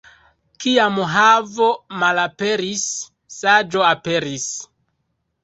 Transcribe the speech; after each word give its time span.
Kiam 0.63 0.95
havo 1.11 1.67
malaperis, 2.05 2.87
saĝo 3.37 3.87
aperis. 3.93 4.49